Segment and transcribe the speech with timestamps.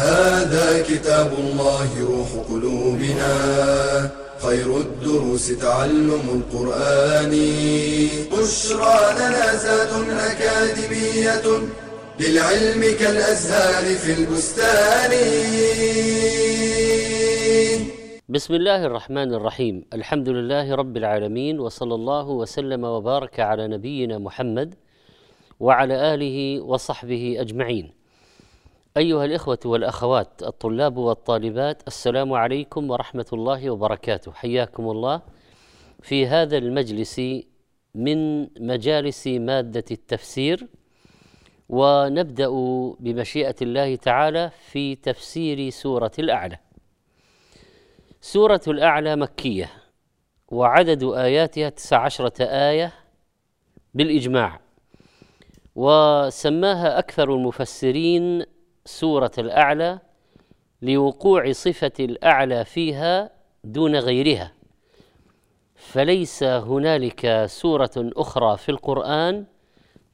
[0.00, 3.32] هذا كتاب الله روح قلوبنا.
[4.42, 7.32] خير الدروس تعلم القرآن.
[8.32, 9.92] بشرى لنا زاد
[10.30, 11.46] أكاديمية
[12.20, 15.12] للعلم كالأزهار في البستان.
[18.28, 19.84] بسم الله الرحمن الرحيم.
[19.92, 24.74] الحمد لله رب العالمين وصلى الله وسلم وبارك على نبينا محمد
[25.60, 27.99] وعلى آله وصحبه أجمعين.
[28.96, 34.32] أيها الإخوة والأخوات الطلاب والطالبات السلام عليكم ورحمة الله وبركاته.
[34.32, 35.22] حياكم الله
[36.02, 37.20] في هذا المجلس
[37.94, 40.68] من مجالس مادة التفسير
[41.68, 42.48] ونبدأ
[43.00, 46.58] بمشيئة الله تعالى في تفسير سورة الأعلى.
[48.20, 49.70] سورة الأعلى مكية
[50.48, 52.92] وعدد آياتها تسع عشرة آية
[53.94, 54.60] بالإجماع
[55.74, 58.44] وسماها أكثر المفسرين
[58.84, 59.98] سورة الأعلى
[60.82, 63.30] لوقوع صفة الأعلى فيها
[63.64, 64.52] دون غيرها.
[65.74, 69.44] فليس هنالك سورة أخرى في القرآن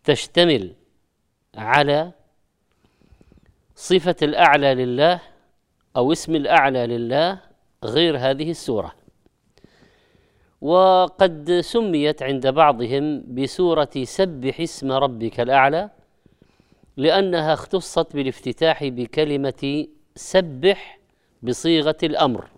[0.04, 0.74] تشتمل
[1.56, 2.12] على
[3.74, 5.20] صفة الأعلى لله
[5.96, 7.40] أو اسم الأعلى لله
[7.84, 8.92] غير هذه السورة.
[10.60, 15.90] وقد سميت عند بعضهم بسورة سبح اسم ربك الأعلى
[16.96, 20.98] لأنها اختصت بالافتتاح بكلمة سبح
[21.42, 22.50] بصيغة الأمر.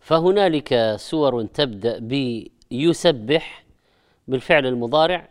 [0.00, 1.98] فهنالك سور تبدأ
[2.70, 3.64] بيسبح
[4.28, 5.28] بالفعل المضارع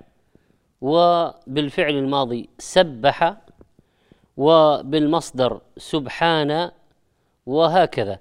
[0.81, 3.37] وبالفعل الماضي سبح
[4.37, 6.71] وبالمصدر سبحان
[7.45, 8.19] وهكذا.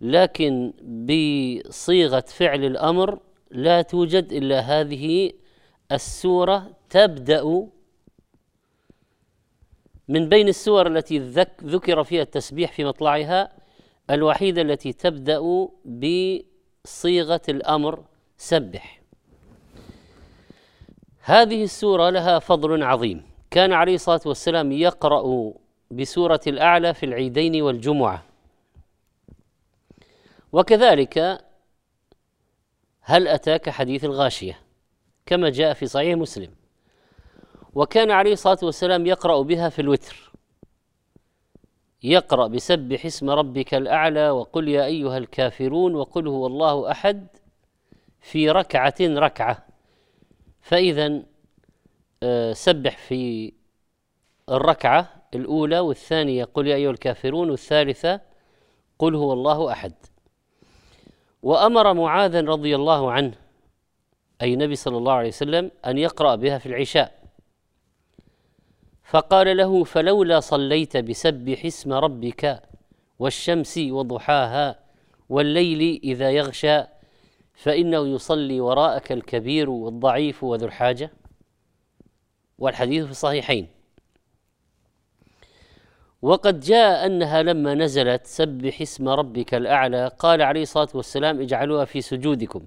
[0.00, 3.18] لكن بصيغة فعل الأمر
[3.50, 5.32] لا توجد إلا هذه
[5.92, 7.68] السورة تبدأ
[10.08, 11.18] من بين السور التي
[11.64, 13.52] ذكر فيها التسبيح في مطلعها
[14.10, 18.04] الوحيدة التي تبدأ بصيغة الأمر
[18.36, 19.00] سبح.
[21.20, 23.22] هذه السورة لها فضل عظيم.
[23.50, 25.52] كان عليه الصلاة والسلام يقرأ
[25.90, 28.22] بسورة الأعلى في العيدين والجمعة.
[30.52, 31.44] وكذلك
[33.00, 34.60] هل أتاك حديث الغاشية؟
[35.26, 36.50] كما جاء في صحيح مسلم.
[37.76, 40.32] وكان عليه الصلاة والسلام يقرأ بها في الوتر.
[42.02, 47.26] يقرأ بسبح اسم ربك الأعلى وقل يا أيها الكافرون وقل هو الله أحد
[48.20, 49.66] في ركعة ركعة.
[50.60, 51.22] فإذا
[52.22, 53.52] آه، سبح في
[54.48, 58.20] الركعة الأولى والثانية قل يا أيها الكافرون والثالثة
[58.98, 59.92] قل هو الله أحد.
[61.42, 63.34] وأمر معاذا رضي الله عنه
[64.42, 67.25] أي النبي صلى الله عليه وسلم أن يقرأ بها في العشاء.
[69.06, 72.62] فقال له فلولا صليت بسبح اسم ربك
[73.18, 74.78] والشمس وضحاها
[75.28, 76.82] والليل إذا يغشى
[77.54, 81.10] فإنه يصلي وراءك الكبير والضعيف وذو الحاجة.
[82.58, 83.68] والحديث في الصحيحين.
[86.22, 92.00] وقد جاء أنها لما نزلت سبح اسم ربك الأعلى قال عليه الصلاة والسلام اجعلوها في
[92.00, 92.66] سجودكم.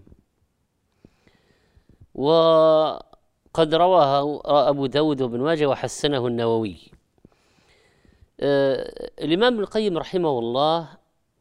[3.53, 6.77] وقد رواها أبو داود وابن ماجه وحسنه النووي.
[8.39, 10.89] آه الإمام ابن القيم رحمه الله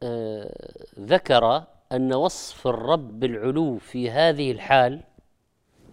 [0.03, 5.03] آه ذكر أن وصف الرب بالعلو في هذه الحال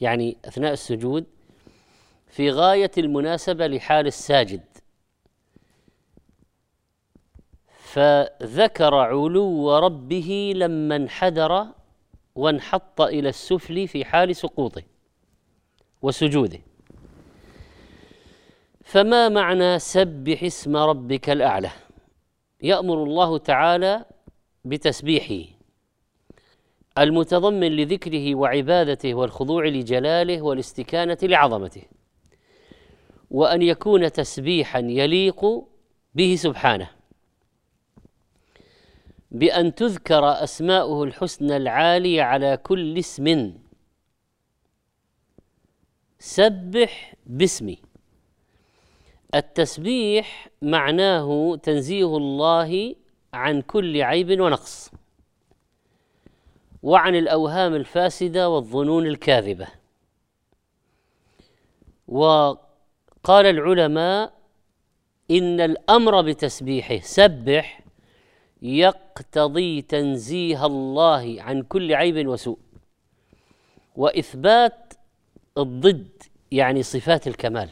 [0.00, 1.25] يعني أثناء السجود
[2.28, 4.65] في غاية المناسبة لحال الساجد.
[7.69, 11.67] فذكر علو ربه لما انحدر
[12.35, 14.82] وانحط إلى السفل في حال سقوطه.
[16.02, 16.60] وسجوده.
[18.84, 21.70] فما معنى سبح اسم ربك الأعلى؟
[22.62, 24.04] يأمر الله تعالى
[24.64, 25.50] بتسبيحه.
[26.98, 31.82] المتضمن لذكره وعبادته والخضوع لجلاله والاستكانة لعظمته.
[33.31, 35.64] وأن يكون تسبيحا يليق
[36.14, 36.90] به سبحانه.
[39.31, 43.52] بأن تذكر أسماؤه الحسنى العالية على كل اسم
[46.19, 47.79] سبح باسمي.
[49.35, 52.95] التسبيح معناه تنزيه الله
[53.35, 54.91] عن كل عيب ونقص.
[56.83, 59.67] وعن الأوهام الفاسدة والظنون الكاذبة.
[62.09, 64.33] وقال العلماء
[65.31, 67.81] إن الأمر بتسبيحه سبح
[68.63, 72.59] يقتضي تنزيه الله عن كل عيب وسوء.
[73.97, 74.86] وإثبات
[75.58, 76.23] الضد
[76.53, 77.69] يعني صفات الكمال.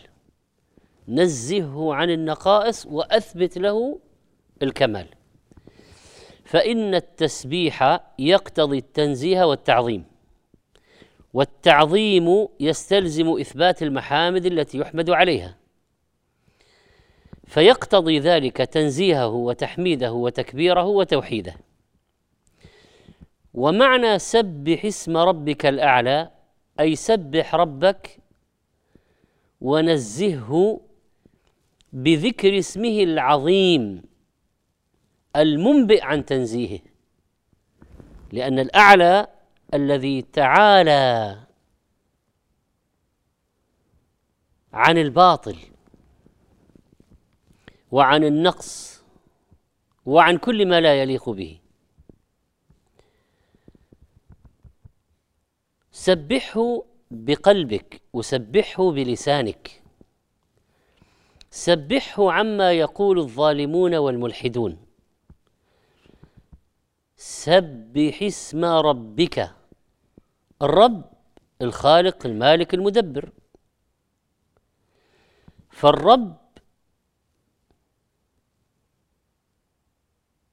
[1.09, 3.99] نزهه عن النقائص وأثبت له
[4.63, 5.07] الكمال.
[6.45, 10.05] فإن التسبيح يقتضي التنزيه والتعظيم.
[11.35, 15.57] والتعظيم يستلزم إثبات المحامد التي يحمد عليها.
[17.47, 21.57] فيقتضي ذلك تنزيهه وتحميده وتكبيره وتوحيده.
[23.55, 26.31] ومعنى سبح اسم ربك الأعلى
[26.81, 28.19] أي سبح ربك
[29.61, 30.81] ونزهه
[31.93, 34.03] بذكر اسمه العظيم
[35.37, 36.81] المنبئ عن تنزيهه
[38.33, 39.27] لأن الأعلى
[39.75, 41.41] الذي تعالى
[44.73, 45.57] عن الباطل
[47.91, 49.03] وعن النقص
[50.07, 51.61] وعن كل ما لا يليق به.
[56.05, 59.83] سبحه بقلبك وسبحه بلسانك.
[61.51, 64.87] سبحه عما يقول الظالمون والملحدون.
[67.17, 69.51] سبح اسم ربك.
[70.63, 71.05] الرب
[71.63, 73.31] الخالق المالك المدبر.
[75.71, 76.37] فالرب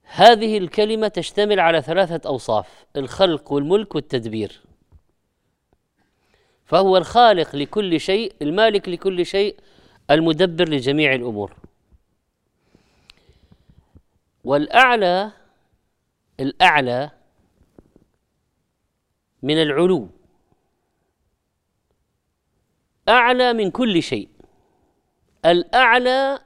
[0.03, 4.70] هذه الكلمة تشتمل على ثلاثة أوصاف الخلق والملك والتدبير.
[6.71, 9.55] فهو الخالق لكل شيء المالك لكل شيء
[10.11, 11.55] المدبر لجميع الأمور.
[14.43, 15.31] والأعلى
[16.39, 17.11] الأعلى
[19.43, 20.09] من العلو.
[23.09, 24.29] أعلى من كل شيء.
[25.45, 26.39] الأعلى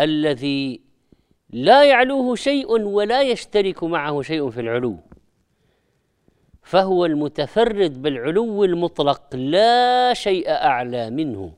[0.00, 0.80] الذي
[1.50, 5.00] لا يعلوه شيء ولا يشترك معه شيء في العلو.
[6.68, 11.52] فهو المتفرد بالعلو المطلق لا شيء أعلى منه.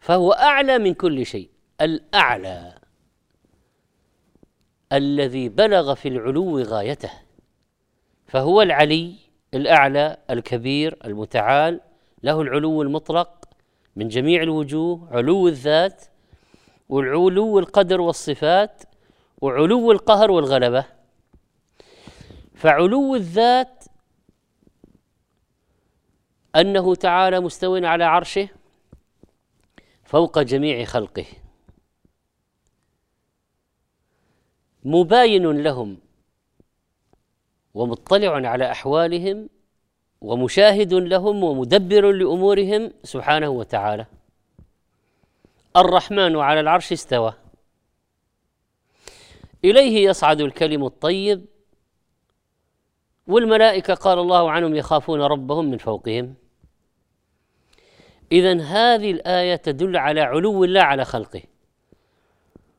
[0.00, 1.50] فهو أعلى من كل شيء
[1.80, 2.74] الأعلى.
[4.92, 7.10] الذي بلغ في العلو غايته.
[8.26, 9.14] فهو العلي
[9.54, 11.80] الأعلى الكبير المتعال.
[12.22, 13.44] له العلو المطلق
[13.96, 16.04] من جميع الوجوه علو الذات
[16.88, 18.82] وعلو القدر والصفات
[19.40, 20.84] وعلو القهر والغلبة.
[22.54, 23.84] فعلو الذات
[26.56, 28.48] أنه تعالى مستو على عرشه
[30.04, 31.26] فوق جميع خلقه.
[34.84, 35.98] مباين لهم
[37.74, 39.48] ومطلع على أحوالهم
[40.20, 44.06] ومشاهد لهم ومدبر لأمورهم سبحانه وتعالى.
[45.76, 47.34] الرحمن على العرش استوى.
[49.64, 51.46] إليه يصعد الكلم الطيب
[53.26, 56.34] والملائكة قال الله عنهم يخافون ربهم من فوقهم.
[58.32, 61.42] اذا هذه الآية تدل على علو الله على خلقه.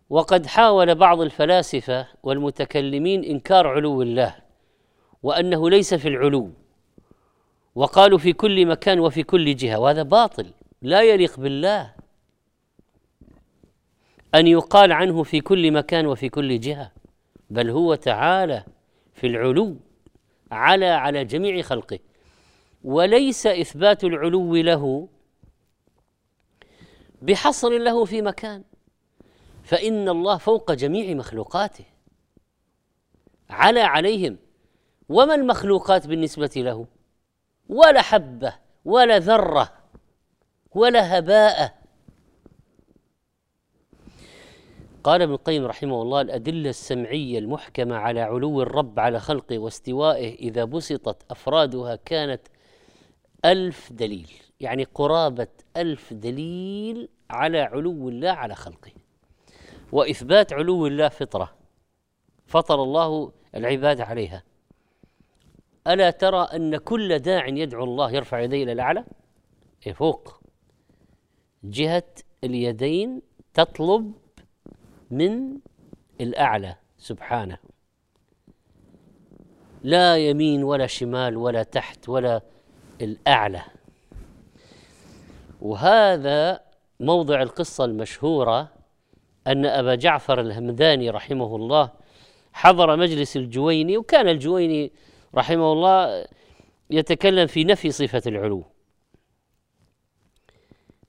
[0.10, 4.36] وقد حاول بعض الفلاسفة والمتكلمين إنكار علو الله
[5.24, 6.52] وأنه ليس في العلو
[7.76, 11.94] وقالوا في كل مكان وفي كل جهة وهذا باطل لا يليق بالله.
[14.36, 16.92] أن يقال عنه في كل مكان وفي كل جهة
[17.50, 18.64] بل هو تعالى
[19.14, 19.76] في العلو.
[20.52, 22.00] على على جميع خلقه.
[22.84, 25.10] وليس إثبات العلو له
[27.22, 28.64] بحصر له في مكان.
[29.64, 31.86] فإن الله فوق جميع مخلوقاته.
[33.50, 34.38] على عليهم.
[35.10, 36.88] وما المخلوقات بالنسبة له؟
[37.70, 39.74] ولا حبة ولا ذرة
[40.72, 41.85] ولا هباء.
[45.06, 50.64] قال ابن القيم رحمه الله الأدلة السمعية المحكمة على علو الرب على خلقه واستوائه إذا
[50.64, 52.42] بسطت أفرادها كانت
[53.46, 55.48] ألف دليل يعني قرابة
[55.78, 58.92] ألف دليل على علو الله على خلقه.
[59.92, 61.56] وإثبات علو الله فطرة
[62.46, 64.44] فطر الله العباد عليها.
[65.88, 69.06] ألا ترى أن كل داع يدعو الله يرفع يديه إلى الأعلى؟
[69.88, 70.40] إيه فوق.
[71.64, 72.08] جهة
[72.44, 73.22] اليدين
[73.54, 74.25] تطلب
[75.12, 75.58] من
[76.22, 77.58] الأعلى سبحانه.
[79.84, 82.42] لا يمين ولا شمال ولا تحت ولا
[83.02, 83.62] الأعلى.
[85.62, 86.60] وهذا
[87.00, 88.72] موضع القصة المشهورة
[89.48, 91.92] أن أبا جعفر الهمداني رحمه الله
[92.54, 94.92] حضر مجلس الجويني وكان الجويني
[95.36, 96.26] رحمه الله
[96.90, 98.64] يتكلم في نفي صفة العلو.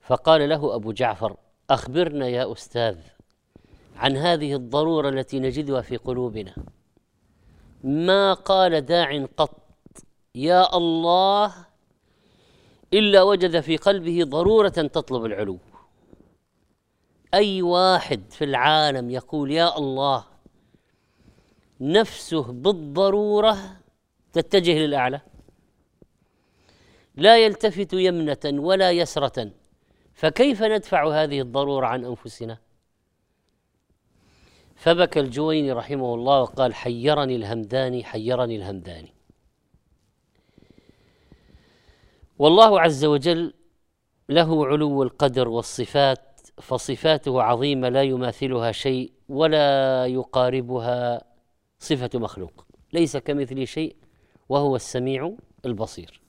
[0.01, 1.37] فقال له أبو جعفر
[1.69, 2.97] أخبرنا يا أستاذ
[3.97, 6.55] عن هذه الضرورة التي نجدها في قلوبنا.
[7.83, 9.61] ما قال داع قط
[10.35, 11.53] يا الله
[12.93, 15.57] إلا وجد في قلبه ضرورة تطلب العلو.
[17.33, 20.25] أي واحد في العالم يقول يا الله
[21.81, 23.57] نفسه بالضرورة
[24.33, 25.21] تتجه للأعلى.
[27.15, 29.51] لا يلتفت يمنة ولا يسرة
[30.13, 32.57] فكيف ندفع هذه الضرورة عن أنفسنا؟
[34.77, 39.13] فبكى الجويني رحمه الله وقال حيرني الهمداني حيرني الهمداني.
[42.39, 43.53] والله عز وجل
[44.29, 46.19] له علو القدر والصفات
[46.61, 51.23] فصفاته عظيمة لا يماثلها شيء ولا يقاربها
[51.79, 53.95] صفة مخلوق ليس كمثله شيء
[54.49, 55.33] وهو السميع
[55.65, 56.26] البصير.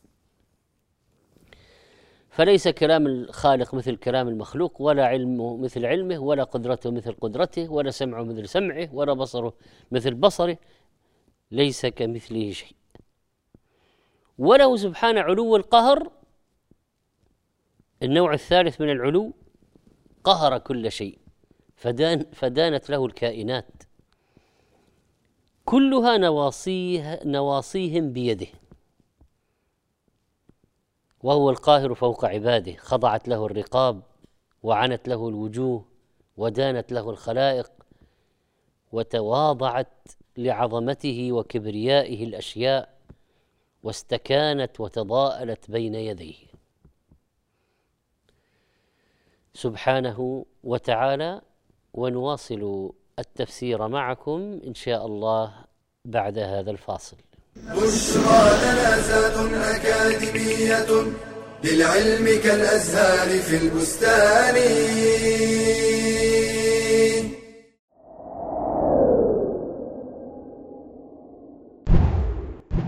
[2.39, 7.91] فليس كلام الخالق مثل كلام المخلوق ولا علمه مثل علمه ولا قدرته مثل قدرته ولا
[7.91, 9.55] سمعه مثل سمعه ولا بصره
[9.91, 10.59] مثل بصره
[11.51, 12.77] ليس كمثله شيء.
[14.39, 16.11] وله سبحانه علو القهر
[18.03, 19.33] النوع الثالث من العلو
[20.25, 21.19] قهر كل شيء
[21.77, 23.83] فدان فدانت له الكائنات.
[25.65, 28.47] كلها نواصيه نواصيهم بيده.
[31.23, 32.77] وهو القاهر فوق عباده.
[32.77, 34.03] خضعت له الرقاب
[34.63, 35.85] وعنت له الوجوه
[36.37, 37.71] ودانت له الخلائق
[38.93, 42.99] وتواضعت لعظمته وكبريائه الأشياء
[43.83, 46.37] واستكانت وتضاءلت بين يديه.
[49.55, 51.41] سبحانه وتعالى
[51.95, 55.65] ونواصل التفسير معكم إن شاء الله
[56.05, 57.17] بعد هذا الفاصل.
[57.67, 58.99] بشرى لنا
[59.77, 60.87] أكاديمية
[61.65, 64.55] للعلم كالأزهار في البستان.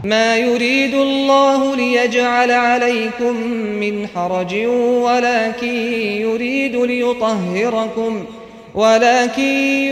[0.05, 4.55] ما يريد الله ليجعل عليكم من حرج
[5.05, 5.75] ولكن
[6.27, 8.27] يريد ليطهركم.
[8.75, 9.43] ولكن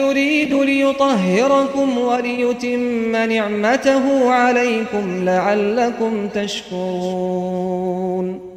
[0.01, 7.69] يريد ليطهركم وليتم نعمته عليكم لعلكم تشكرون.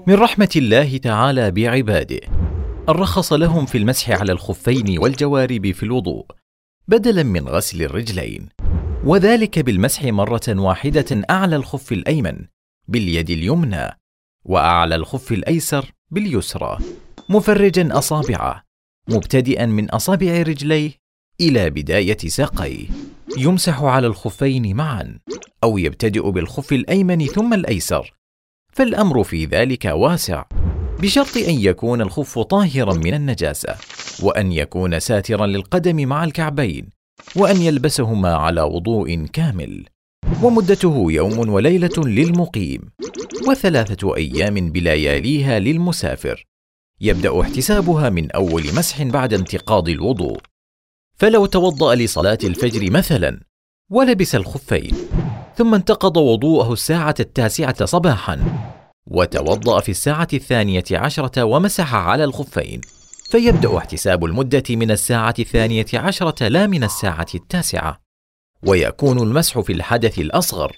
[0.07, 2.19] من رحمة الله تعالى بعباده
[2.89, 6.25] أن رخص لهم في المسح على الخفين والجوارب في الوضوء
[6.87, 8.49] بدلا من غسل الرجلين
[9.05, 12.37] وذلك بالمسح مرة واحدة أعلى الخف الأيمن
[12.87, 13.97] باليد اليمنى
[14.45, 16.77] وأعلى الخف الأيسر باليسرى
[17.29, 18.63] مفرجا أصابعه
[19.09, 20.91] مبتدئا من أصابع رجليه
[21.41, 22.87] إلى بداية ساقيه.
[23.37, 25.19] يمسح على الخفين معا
[25.63, 28.13] أو يبتدئ بالخف الأيمن ثم الأيسر.
[28.73, 30.45] فالأمر في ذلك واسع
[30.99, 33.75] بشرط أن يكون الخف طاهرا من النجاسة
[34.23, 36.89] وأن يكون ساترا للقدم مع الكعبين
[37.35, 39.85] وأن يلبسهما على وضوء كامل.
[40.43, 42.81] ومدته يوم وليلة للمقيم
[43.47, 46.45] وثلاثة أيام بلياليها للمسافر.
[47.01, 50.39] يبدأ احتسابها من أول مسح بعد انتقاض الوضوء.
[51.17, 53.39] فلو توضأ لصلاة الفجر مثلا
[53.91, 54.95] ولبس الخفين
[55.55, 58.39] ثم انتقض وضوءه الساعة التاسعة صباحا
[59.07, 62.81] وتوضأ في الساعة الثانية عشرة ومسح على الخفين
[63.31, 68.01] فيبدأ احتساب المدة من الساعة الثانية عشرة لا من الساعة التاسعة.
[68.67, 70.75] ويكون المسح في الحدث الأصغر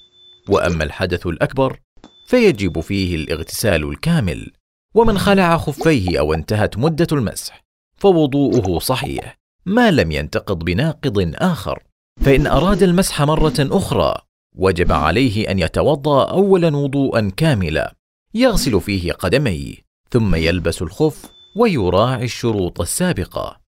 [0.49, 1.79] وأما الحدث الأكبر
[2.27, 4.51] فيجب فيه الاغتسال الكامل.
[4.93, 7.63] ومن خلع خفيه أو انتهت مدة المسح
[7.97, 11.83] فوضوءه صحيح ما لم ينتقض بناقض آخر.
[12.21, 14.15] فإن أراد المسح مرة أخرى
[14.55, 17.95] وجب عليه أن يتوضأ اولا وضوءا كاملا
[18.33, 19.75] يغسل فيه قدميه
[20.11, 21.25] ثم يلبس الخف
[21.57, 23.62] ويراعي الشروط السابقة.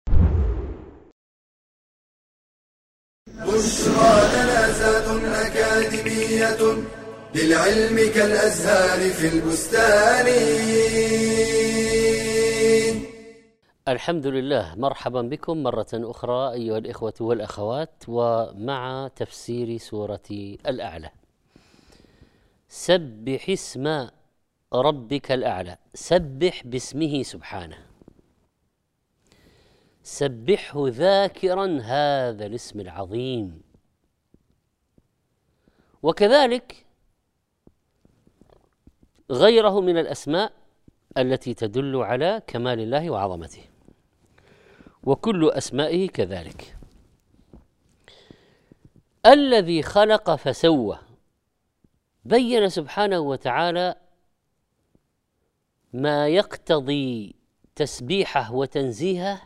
[7.35, 10.27] للعلم كالأزهار في البستان.
[13.87, 20.29] الحمد لله مرحبا بكم مرة أخرى أيها الإخوة والأخوات ومع تفسير سورة
[20.67, 21.09] الأعلى.
[22.69, 24.07] سبح اسم
[24.73, 27.77] ربك الأعلى سبح باسمه سبحانه.
[30.03, 33.61] سبحه ذاكرا هذا الاسم العظيم.
[36.03, 36.82] وكذلك
[39.33, 40.53] غيره من الأسماء
[41.17, 43.61] التي تدل على كمال الله وعظمته.
[45.03, 46.77] وكل أسمائه كذلك.
[49.25, 50.99] الذي خلق فسوى.
[52.25, 53.95] بين سبحانه وتعالى
[55.93, 57.35] ما يقتضي
[57.75, 59.41] تسبيحه وتنزيهه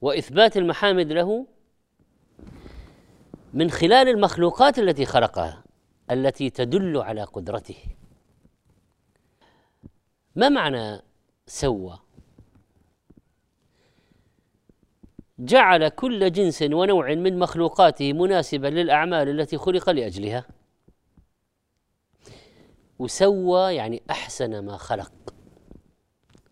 [0.00, 1.46] وإثبات المحامد له
[3.54, 5.65] من خلال المخلوقات التي خلقها.
[6.10, 7.76] التي تدل على قدرته.
[10.36, 11.02] ما معنى
[11.46, 11.98] سوى؟
[15.38, 20.46] جعل كل جنس ونوع من مخلوقاته مناسبا للأعمال التي خلق لأجلها.
[22.98, 25.12] وسوى يعني أحسن ما خلق.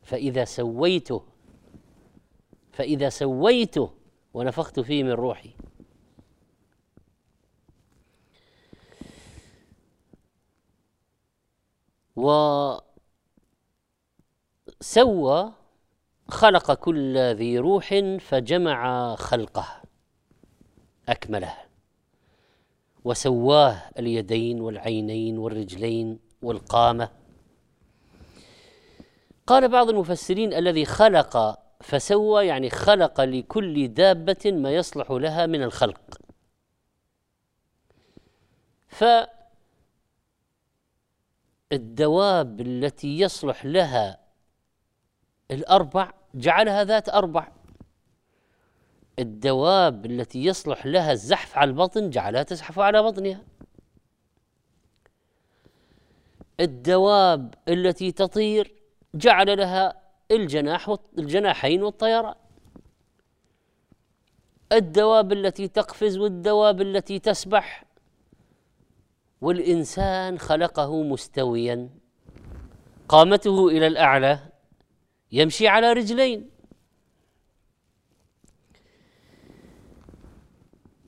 [0.03, 1.25] فإذا سويته
[2.73, 3.95] فإذا سويته
[4.35, 5.51] ونفخت فيه من روحي.
[12.17, 12.83] وسوى
[16.29, 19.83] خلق كل ذي روح فجمع خلقه
[21.09, 21.55] أكمله.
[23.05, 27.09] وسواه اليدين والعينين والرجلين والقامة.
[29.47, 36.01] قال بعض المفسرين الذي خلق فسوى يعني خلق لكل دابة ما يصلح لها من الخلق.
[41.71, 44.19] فالدواب التي يصلح لها
[45.51, 47.49] الأربع جعلها ذات أربع.
[49.19, 53.45] الدواب التي يصلح لها الزحف على البطن جعلها تزحف على بطنها.
[56.61, 58.75] الدواب التي تطير
[59.15, 62.35] جعل لها الجناح الجناحين والطيران
[64.73, 67.85] الدواب التي تقفز والدواب التي تسبح.
[69.45, 71.89] والإنسان خلقه مستويا.
[73.09, 74.39] قامته إلى الأعلى
[75.33, 76.51] يمشي على رجلين.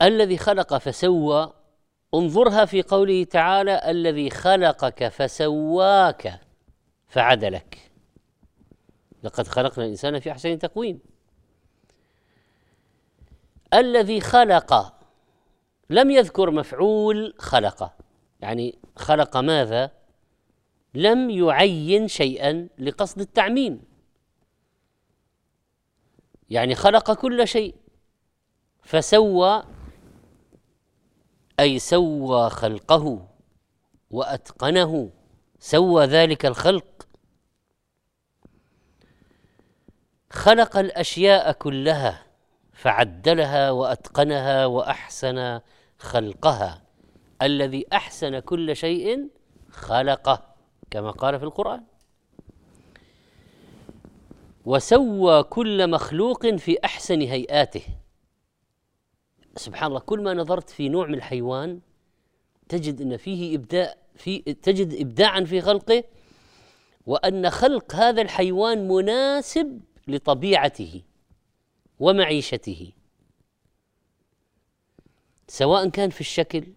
[0.01, 1.53] الذي خلق فسوى
[2.13, 6.39] انظرها في قوله تعالى الذي خلقك فسواك
[7.07, 7.91] فعدلك.
[9.23, 10.99] لقد خلقنا الإنسان في أحسن تقويم.
[13.73, 14.93] الذي خلق
[15.89, 18.06] لم يذكر مفعول خلق
[18.39, 19.91] يعني خلق ماذا؟
[20.93, 23.81] لم يعين شيئا لقصد التعميم.
[26.49, 27.75] يعني خلق كل شيء
[28.81, 29.63] فسوى
[31.59, 33.27] أي سوى خلقه
[34.11, 35.09] وأتقنه
[35.59, 37.07] سوى ذلك الخلق.
[40.29, 42.25] خلق الأشياء كلها
[42.73, 45.59] فعدلها وأتقنها وأحسن
[45.97, 46.86] خلقها.
[47.41, 49.29] الذي أحسن كل شيء
[49.69, 50.55] خلقه
[50.91, 51.83] كما قال في القرآن.
[54.65, 57.83] وسوى كل مخلوق في أحسن هيئاته.
[59.55, 61.79] سبحان الله كل ما نظرت في نوع من الحيوان
[62.69, 66.03] تجد إن فيه ابداع في تجد ابداعا في خلقه
[67.05, 71.01] وأن خلق هذا الحيوان مناسب لطبيعته
[71.99, 72.93] ومعيشته.
[75.47, 76.73] سواء كان في الشكل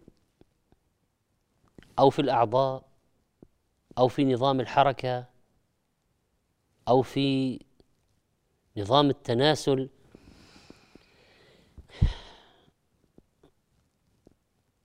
[2.01, 2.85] أو في الأعضاء
[3.99, 5.27] أو في نظام الحركة
[6.89, 7.61] أو في
[8.77, 9.91] نظام التناسل.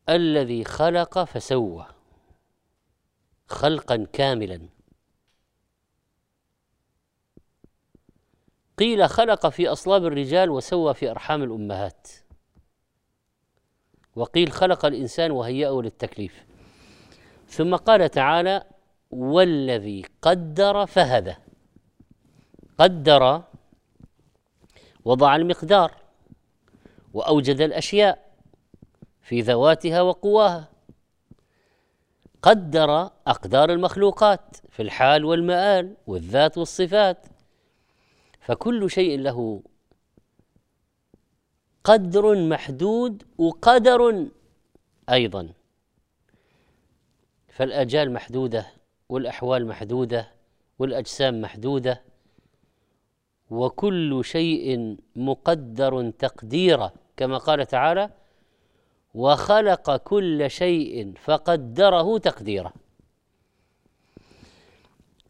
[0.09, 1.87] الذي خلق فسوى
[3.47, 4.69] خلقا كاملا.
[8.77, 12.07] قيل خلق في أصلاب الرجال وسوى في أرحام الأمهات.
[14.15, 16.54] وقيل خلق الإنسان وهيأه للتكليف.
[17.47, 18.63] ثم قال تعالى
[19.11, 21.35] والذي قدر فهدى
[22.77, 23.43] قدر
[25.05, 25.91] وضع المقدار
[27.13, 28.25] وأوجد الأشياء
[29.21, 30.69] في ذواتها وقواها.
[32.41, 37.25] قدر أقدار المخلوقات في الحال والمآل والذات والصفات.
[38.41, 39.63] فكل شيء له
[41.83, 44.27] قدر محدود وقدر
[45.09, 45.49] أيضا.
[47.55, 48.67] فالآجال محدودة
[49.09, 50.31] والأحوال محدودة
[50.79, 52.01] والأجسام محدودة
[53.49, 58.09] وكل شيء مقدر تقديرا كما قال تعالى
[59.13, 62.73] وخلق كل شيء فقدره تقديرا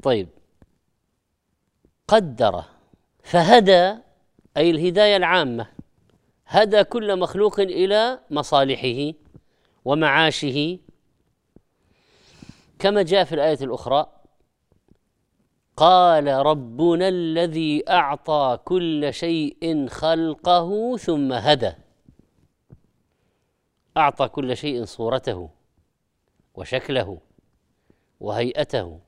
[0.03, 0.27] طيب
[2.07, 2.63] قدر
[3.23, 3.95] فهدى
[4.57, 5.67] أي الهداية العامة
[6.47, 9.13] هدى كل مخلوق إلى مصالحه
[9.85, 10.79] ومعاشه
[12.79, 14.11] كما جاء في الآية الأخرى
[15.77, 21.71] قال ربنا الذي أعطى كل شيء خلقه ثم هدى.
[23.97, 25.49] أعطى كل شيء صورته
[26.55, 27.19] وشكله
[28.19, 28.99] وهيئته.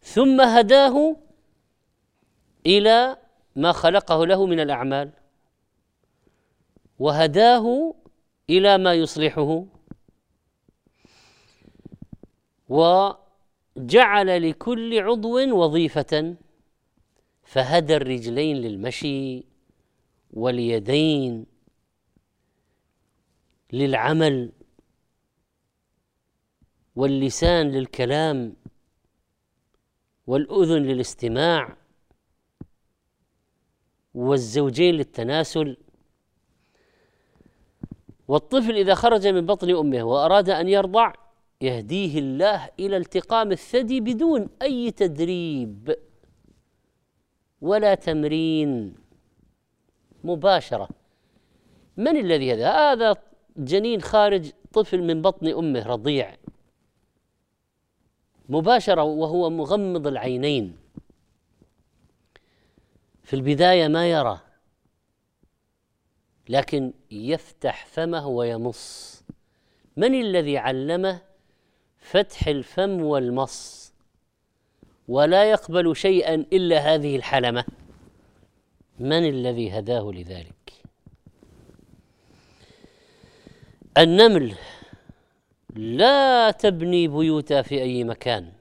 [0.00, 1.16] ثم هداه
[2.66, 3.16] إلى
[3.56, 5.10] ما خلقه له من الأعمال
[6.98, 7.94] وهداه
[8.50, 9.64] إلى ما يصلحه
[12.70, 16.36] وجعل لكل عضو وظيفة
[17.42, 19.44] فهدى الرجلين للمشي
[20.30, 21.46] واليدين
[23.72, 24.52] للعمل
[26.96, 28.56] واللسان للكلام
[30.26, 31.76] والأذن للاستماع
[34.14, 35.76] والزوجين للتناسل.
[38.28, 41.12] والطفل إذا خرج من بطن أمه وأراد أن يرضع
[41.60, 45.96] يهديه الله إلى التقام الثدي بدون أي تدريب
[47.60, 48.94] ولا تمرين
[50.24, 50.88] مباشرة.
[51.96, 53.16] من الذي هذا؟ هذا
[53.56, 56.36] جنين خارج طفل من بطن أمه رضيع.
[58.48, 60.76] مباشرة وهو مغمض العينين.
[63.22, 64.40] في البداية ما يرى
[66.48, 69.22] لكن يفتح فمه ويمص.
[69.96, 71.29] من الذي علمه؟
[72.00, 73.92] فتح الفم والمص.
[75.08, 77.64] ولا يقبل شيئا إلا هذه الحلمة.
[78.98, 80.72] من الذي هداه لذلك؟
[83.98, 84.54] النمل.
[85.76, 88.52] لا تبني بيوتها في أي مكان.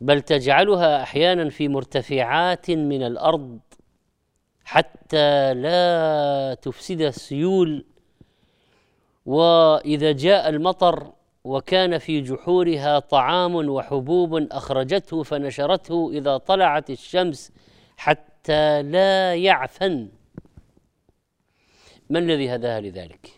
[0.00, 3.60] بل تجعلها أحيانا في مرتفعات من الأرض
[4.64, 7.84] حتى لا تفسد السيول
[9.26, 11.12] وإذا جاء المطر
[11.44, 17.52] وكان في جحورها طعام وحبوب أخرجته فنشرته إذا طلعت الشمس
[17.96, 20.08] حتى لا يعفن.
[22.10, 23.30] من الذي هداها لذلك؟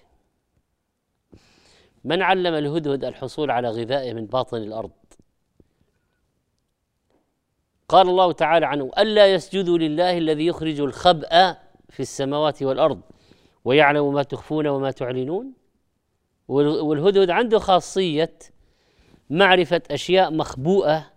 [2.05, 4.91] من علم الهدهد الحصول على غذائه من باطن الأرض؟
[7.89, 11.57] قال الله تعالى عنه ألا يسجدوا لله الذي يخرج الخبأ
[11.89, 13.01] في السماوات والأرض
[13.65, 15.58] ويعلم ما تخفون وما تعلنون؟
[16.49, 18.39] والهدهد عنده خاصية
[19.31, 21.11] معرفة أشياء مخبوءة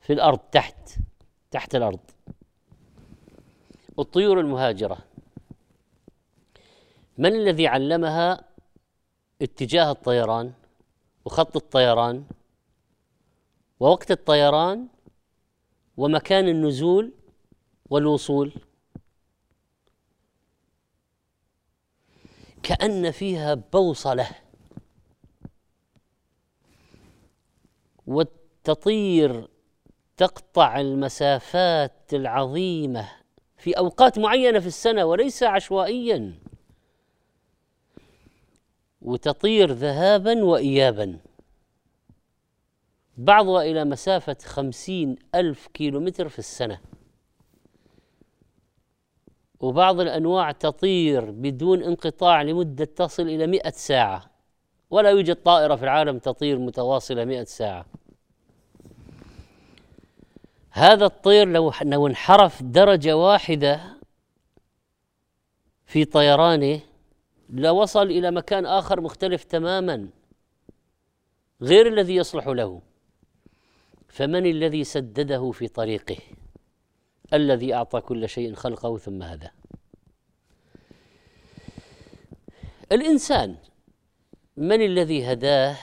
[0.00, 0.98] في الأرض تحت
[1.50, 2.00] تحت الأرض.
[3.98, 4.98] الطيور المهاجرة.
[7.18, 8.44] من الذي علمها
[9.42, 10.52] اتجاه الطيران
[11.24, 12.24] وخط الطيران؟
[13.80, 14.88] ووقت الطيران
[15.96, 17.12] ومكان النزول
[17.90, 18.52] والوصول.
[22.68, 24.28] كأن فيها بوصلة.
[28.06, 29.48] وتطير
[30.16, 33.08] تقطع المسافات العظيمة
[33.56, 36.34] في أوقات معينة في السنة وليس عشوائيا.
[39.02, 41.18] وتطير ذهابا وإيابا.
[43.16, 46.80] بعضها إلى مسافة خمسين ألف كيلومتر في السنة.
[49.60, 54.30] وبعض الأنواع تطير بدون انقطاع لمدة تصل إلى مئة ساعة.
[54.90, 57.86] ولا يوجد طائرة في العالم تطير متواصلة مئة ساعة.
[60.70, 63.80] هذا الطير لو لو انحرف درجة واحدة
[65.86, 66.80] في طيرانه
[67.50, 70.08] لوصل إلى مكان آخر مختلف تماما
[71.62, 72.80] غير الذي يصلح له.
[74.08, 76.16] فمن الذي سدده في طريقه؟
[77.34, 79.48] الذي أعطى كل شيء خلقه ثم هدى.
[82.92, 83.56] الإنسان
[84.56, 85.76] من الذي هداه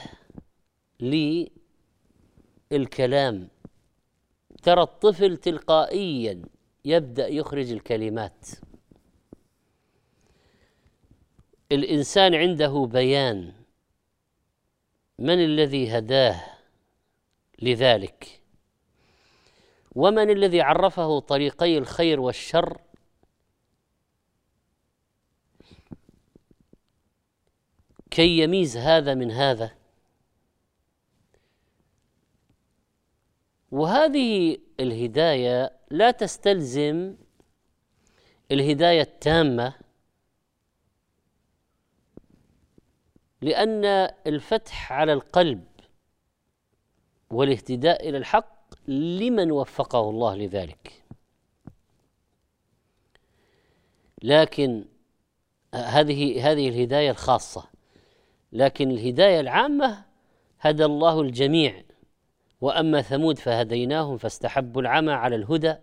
[2.70, 3.48] للكلام
[4.62, 6.42] ترى الطفل تلقائيا
[6.84, 8.46] يبدأ يخرج الكلمات.
[11.72, 13.52] الإنسان عنده بيان
[15.18, 16.40] من الذي هداه
[17.62, 18.40] لذلك.
[19.96, 22.80] ومن الذي عرفه طريقي الخير والشر؟
[28.10, 29.76] كي يميز هذا من هذا.
[33.70, 37.16] وهذه الهداية لا تستلزم
[38.50, 39.74] الهداية التامة
[43.42, 43.84] لأن
[44.26, 45.66] الفتح على القلب
[47.30, 48.55] والاهتداء إلى الحق
[48.88, 51.02] لمن وفقه الله لذلك.
[54.22, 54.84] لكن
[55.74, 57.64] هذه هذه الهداية الخاصة.
[58.52, 60.04] لكن الهداية العامة
[60.60, 61.82] هدى الله الجميع.
[62.60, 65.74] وأما ثمود فهديناهم فاستحبوا العمى على الهدى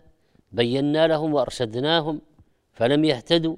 [0.51, 2.21] بينا لهم وأرشدناهم
[2.73, 3.55] فلم يهتدوا.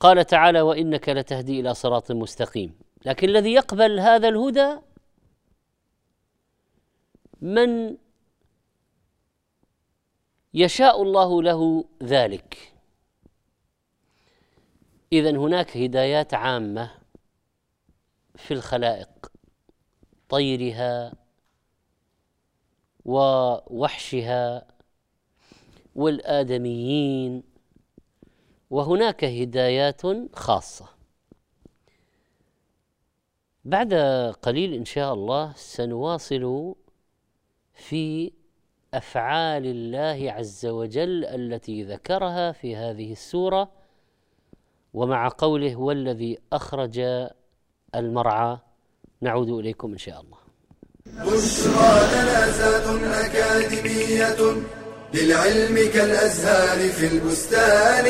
[0.00, 4.76] قال تعالى وإنك لتهدي إلى صراط مستقيم لكن الذي يقبل هذا الهدى
[7.40, 7.96] من
[10.54, 12.72] يشاء الله له ذلك.
[15.12, 16.90] اذا هناك هدايات عامة
[18.34, 19.32] في الخلائق
[20.28, 21.12] طيرها
[23.04, 24.66] ووحشها
[25.94, 27.42] والآدميين
[28.70, 30.02] وهناك هدايات
[30.36, 30.88] خاصة.
[33.64, 33.94] بعد
[34.42, 36.74] قليل إن شاء الله سنواصل
[37.76, 38.32] في
[38.94, 43.70] أفعال الله عز وجل التي ذكرها في هذه السورة
[44.94, 47.00] ومع قوله هو الذي أخرج
[47.94, 48.58] المرعى
[49.20, 50.38] نعود إليكم إن شاء الله.
[51.06, 54.62] بشرى لنا أكاديمية
[55.14, 58.06] للعلم كالأزهار في البستان.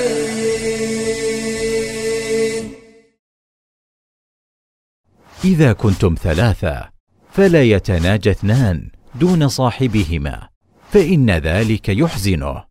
[5.45, 6.91] إذا كنتم ثلاثة
[7.31, 10.49] فلا يتناجى اثنان دون صاحبهما
[10.91, 12.65] فإن ذلك يحزنه.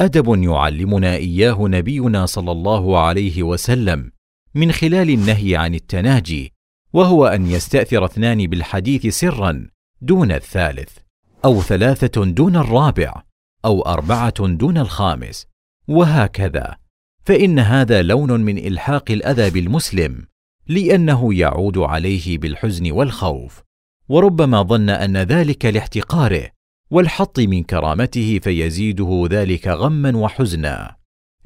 [0.00, 4.12] أدب يعلمنا إياه نبينا صلى الله عليه وسلم
[4.54, 6.52] من خلال النهي عن التناجي
[6.92, 9.68] وهو أن يستأثر اثنان بالحديث سرا
[10.00, 10.98] دون الثالث
[11.44, 13.22] أو ثلاثة دون الرابع
[13.64, 15.46] أو أربعة دون الخامس.
[15.88, 16.76] وهكذا
[17.24, 20.26] فإن هذا لون من إلحاق الاذى بالمسلم
[20.66, 23.67] لأنه يعود عليه بالحزن والخوف.
[24.08, 26.50] وربما ظن أن ذلك لاحتقاره
[26.90, 30.96] والحط من كرامته فيزيده ذلك غما وحزنا.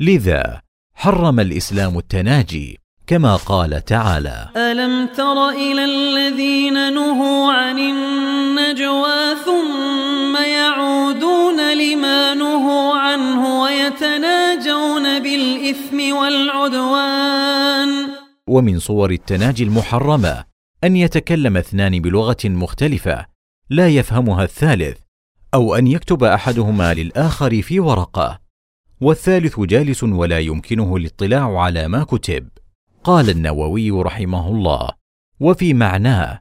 [0.00, 0.60] لذا
[0.94, 11.74] حرم الإسلام التناجي كما قال تعالى ألم تر إلى الذين نهوا عن النجوى ثم يعودون
[11.78, 17.88] لما نهوا عنه ويتناجون بالإثم والعدوان؟
[18.48, 20.51] ومن صور التناجي المحرمة
[20.84, 23.26] أن يتكلم اثنان بلغة مختلفة
[23.70, 24.98] لا يفهمها الثالث
[25.54, 28.40] أو أن يكتب أحدهما للآخر في ورقة.
[29.00, 32.48] والثالث جالس ولا يمكنه الاطلاع على ما كتب.
[33.04, 34.90] قال النووي رحمه الله
[35.40, 36.40] وفي معناه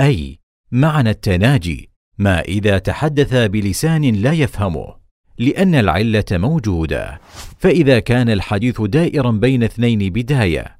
[0.00, 0.38] أي
[0.72, 4.96] معنى التناجي ما إذا تحدث بلسان لا يفهمه
[5.38, 7.20] لأن العلة موجودة.
[7.58, 10.75] فإذا كان الحديث دائرا بين اثنين بداية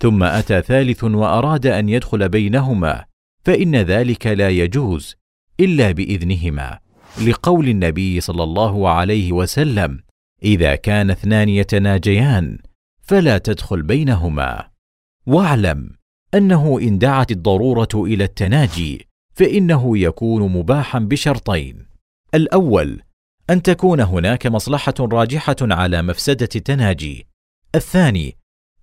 [0.00, 3.04] ثم أتى ثالث وأراد أن يدخل بينهما
[3.44, 5.16] فإن ذلك لا يجوز
[5.60, 6.78] إلا بإذنهما.
[7.26, 10.00] لقول النبي صلى الله عليه وسلم
[10.42, 12.58] إذا كان اثنان يتناجيان
[13.02, 14.68] فلا تدخل بينهما.
[15.26, 15.90] واعلم
[16.34, 21.86] أنه إن دعت الضرورة إلى التناجي فإنه يكون مباحا بشرطين.
[22.34, 23.02] الأول
[23.50, 27.26] أن تكون هناك مصلحة راجحة على مفسدة التناجي.
[27.74, 28.39] الثاني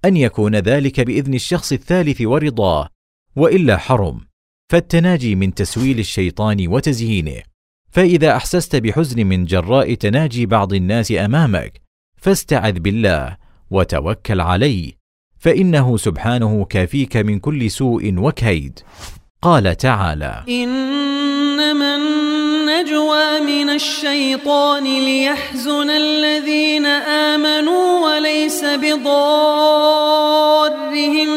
[0.08, 2.90] أن يكون ذلك بإذن الشخص الثالث ورضاه
[3.36, 4.28] وإلا حرم.
[4.70, 7.42] فالتناجي من تسويل الشيطان وتزيينه
[7.92, 11.82] فإذا أحسست بحزن من جراء تناجي بعض الناس أمامك
[12.22, 13.38] فاستعذ بالله
[13.72, 14.94] وتوكل عليه
[15.40, 18.80] فإنه سبحانه كافيك من كل سوء وكيد.
[19.42, 21.97] قال تعالى إنما
[23.40, 29.02] من الشيطان ليحزن الذين آمنوا وليس بضارهم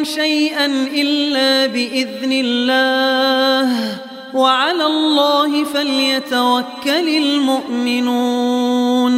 [0.04, 3.98] شيئا إلا بإذن الله.
[4.34, 9.14] وعلى الله فليتوكل المؤمنون.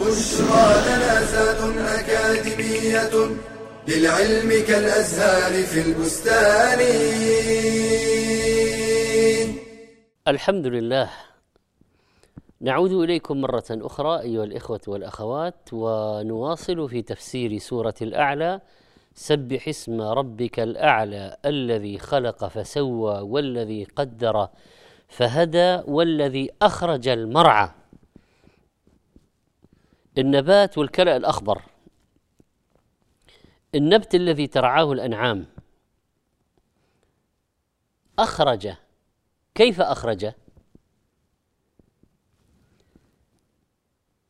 [0.00, 1.20] بشرى لنا
[2.00, 3.10] أكاديمية
[3.88, 6.80] للعلم كالأزهار في البستان.
[10.30, 11.10] الحمد لله.
[12.60, 18.60] نعود إليكم مرة أخرى أيها الإخوة والأخوات ونواصل في تفسير سورة الأعلى
[19.14, 24.48] سبح اسم ربك الأعلى الذي خلق فسوى والذي قدر
[25.08, 27.70] فهدى والذي أخرج المرعى.
[30.18, 31.62] النبات والكلأ الأخضر.
[33.74, 35.46] النبت الذي ترعاه الأنعام.
[38.18, 38.72] اخرج
[39.54, 40.32] كيف أخرج؟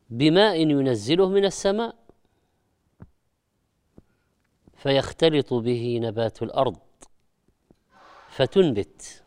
[0.09, 1.95] بماء ينزله من السماء
[4.75, 6.77] فيختلط به نبات الأرض
[8.29, 9.23] فتنبت.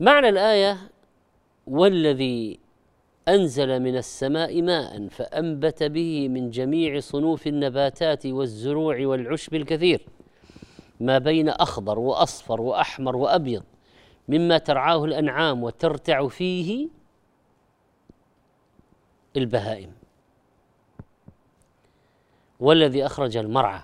[0.00, 0.90] معنى الآية
[1.66, 2.60] والذي
[3.28, 10.06] أنزل من السماء ماء فأنبت به من جميع صنوف النباتات والزروع والعشب الكثير
[11.00, 13.64] ما بين أخضر وأصفر وأحمر وأبيض.
[14.28, 16.88] مما ترعاه الأنعام وترتع فيه
[19.36, 19.92] البهائم.
[22.60, 23.82] والذي أخرج المرعى.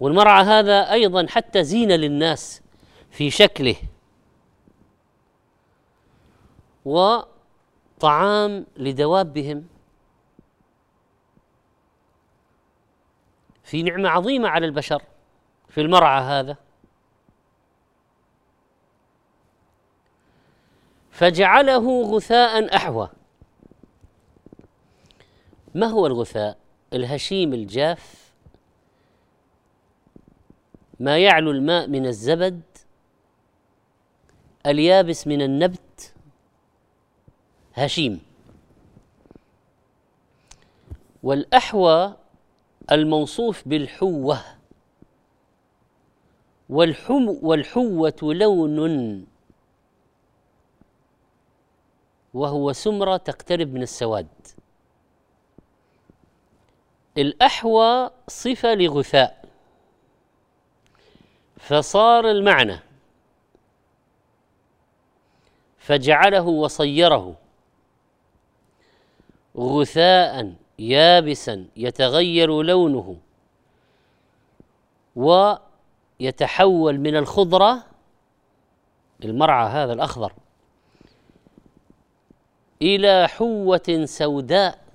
[0.00, 2.62] والمرعى هذا أيضا حتى زينه للناس
[3.10, 3.76] في شكله.
[6.84, 9.66] وطعام لدوابهم.
[13.64, 15.02] في نعمة عظيمة على البشر
[15.68, 16.65] في المرعى هذا.
[21.16, 23.10] فجعله غثاء أحوى.
[25.74, 26.58] ما هو الغثاء؟
[26.92, 28.32] الهشيم الجاف
[31.00, 32.62] ما يعلو الماء من الزبد
[34.66, 36.14] اليابس من النبت
[37.74, 38.20] هشيم.
[41.22, 42.16] والأحوى
[42.92, 44.40] الموصوف بالحوة
[46.68, 49.35] والحم والحوة لون
[52.36, 54.28] وهو سمرة تقترب من السواد.
[57.18, 59.44] الأحوى صفة لغثاء
[61.56, 62.78] فصار المعنى.
[65.78, 67.36] فجعله وصيره.
[69.56, 73.16] غثاء يابسا يتغير لونه.
[75.16, 77.84] ويتحول من الخضرة
[79.24, 80.32] المرعى هذا الأخضر.
[82.82, 84.86] إلى حوة سوداء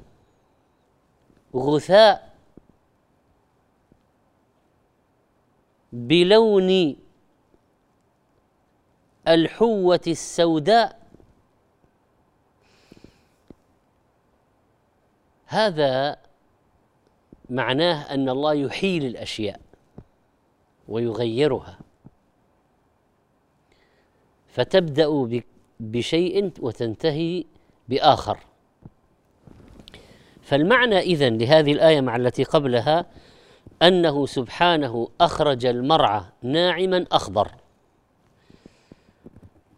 [1.56, 2.32] غثاء
[5.94, 6.96] بلون
[9.28, 11.02] الحوة السوداء.
[15.46, 16.18] هذا
[17.50, 19.62] معناه أن الله يحيل الأشياء
[20.88, 21.80] ويغيرها.
[24.48, 25.42] فتبدأ
[25.80, 27.46] بشيء وتنتهي
[27.90, 28.38] بآخر.
[30.42, 33.06] فالمعنى إذن لهذه الآية مع التي قبلها
[33.82, 37.52] أنه سبحانه أخرج المرعى ناعما أخضر.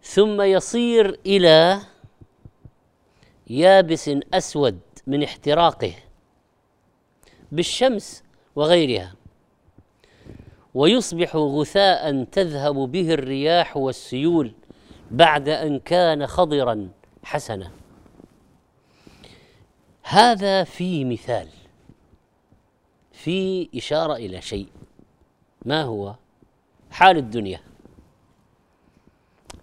[0.04, 1.80] ثم يصير إلى
[3.48, 5.94] يابس أسود من احتراقه
[7.52, 8.24] بالشمس
[8.56, 9.14] وغيرها
[10.74, 14.52] ويصبح غثاء تذهب به الرياح والسيول
[15.12, 16.90] بعد أن كان خضرا
[17.24, 17.72] حسنا.
[20.04, 21.48] هذا في مثال
[23.12, 24.68] في إشارة إلى شيء.
[25.66, 26.16] ما هو؟
[26.92, 27.60] حال الدنيا.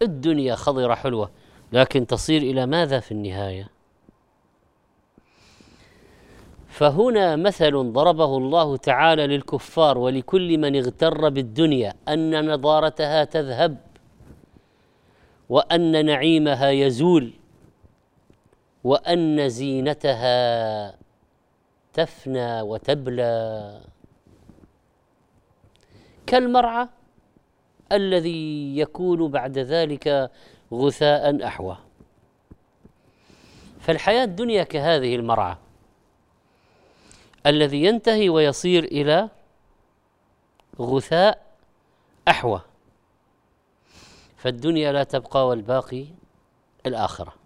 [0.03, 1.31] الدنيا خضرة حلوة
[1.73, 3.69] لكن تصير إلى ماذا في النهاية؟
[6.69, 13.79] فهنا مثل ضربه الله تعالى للكفار ولكل من اغتر بالدنيا أن نضارتها تذهب
[15.49, 17.33] وأن نعيمها يزول.
[18.85, 20.95] وأن زينتها
[21.93, 23.81] تفنى وتبلى.
[26.27, 26.89] كالمرعى
[27.93, 30.31] الذي يكون بعد ذلك
[30.73, 31.77] غثاء أحوى.
[33.81, 35.57] فالحياة الدنيا كهذه المرعى
[37.47, 39.29] الذي ينتهي ويصير إلى
[40.81, 41.47] غثاء
[42.29, 42.61] أحوى.
[44.37, 46.07] فالدنيا لا تبقى والباقي
[46.87, 47.40] الآخرة.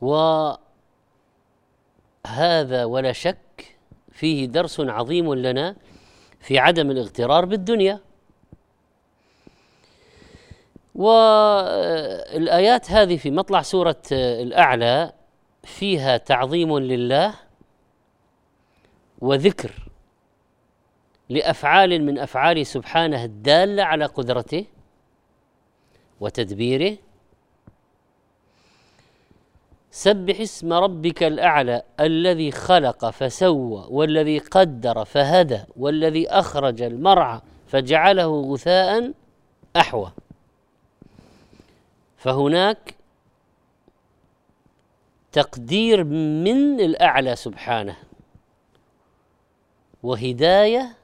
[0.00, 0.58] وهذا
[2.84, 3.76] ولا شك
[4.12, 5.76] فيه درس عظيم لنا
[6.40, 8.00] في عدم الاغترار بالدنيا.
[10.94, 15.12] والآيات هذه في مطلع سورة الأعلى
[15.64, 17.34] فيها تعظيم لله
[19.20, 19.72] وذكر
[21.28, 24.64] لأفعال من أفعال سبحانه الدالة على قدرته
[26.20, 26.98] وتدبيره
[29.90, 39.12] سبح اسم ربك الأعلى الذي خلق فسوى والذي قدر فهدى والذي أخرج المرعى فجعله غثاء
[39.76, 40.12] أحوى.
[42.16, 42.94] فهناك
[45.32, 46.04] تقدير
[46.44, 47.96] من الأعلى سبحانه
[50.02, 50.96] وهداية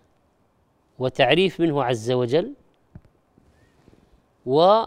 [0.99, 2.55] وتعريف منه عز وجل
[4.47, 4.85] و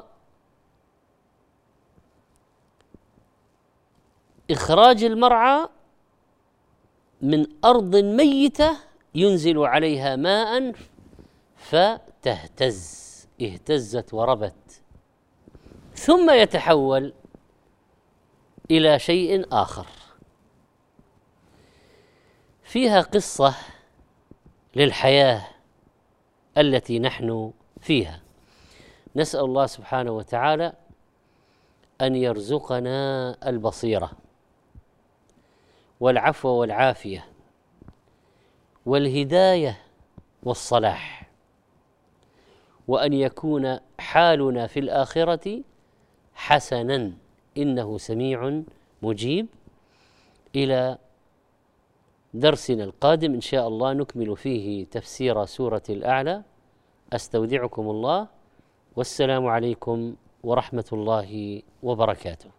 [4.52, 5.70] إخراج المرعى
[7.22, 8.78] من أرض ميتة
[9.16, 10.74] ينزل عليها ماء
[12.22, 13.10] تهتز
[13.42, 14.82] اهتزت وربت.
[15.96, 17.14] ثم يتحول
[18.72, 19.88] إلى شيء آخر.
[22.64, 23.56] فيها قصة
[24.76, 25.48] للحياة
[26.58, 28.22] التي نحن فيها.
[29.16, 30.74] نسأل الله سبحانه وتعالى
[32.02, 34.12] أن يرزقنا البصيرة.
[36.00, 37.26] والعفو والعافية
[38.86, 39.78] والهداية
[40.44, 41.30] والصلاح.
[42.88, 45.62] وأن يكون حالنا في الآخرة
[46.34, 47.14] حسنا
[47.58, 48.62] إنه سميع
[49.02, 49.48] مجيب.
[50.56, 50.98] إلى
[52.34, 56.44] درسنا القادم إن شاء الله نكمل فيه تفسير سورة الأعلى.
[57.14, 58.28] أستودعكم الله.
[58.96, 62.59] والسلام عليكم ورحمة الله وبركاته.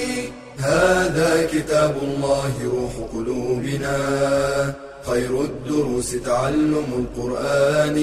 [0.63, 3.97] هذا كتاب الله روح قلوبنا.
[5.05, 7.95] خير الدروس تعلم القرآن.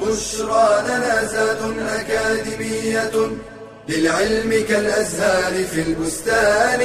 [0.00, 1.58] بشرى لنا زاد
[1.88, 3.30] أكاديمية
[3.88, 6.80] للعلم كالأزهار في البستان.